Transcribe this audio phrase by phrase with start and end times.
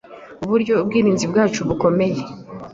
[0.43, 2.19] uburyo ubwirinzi bwacu bukomeye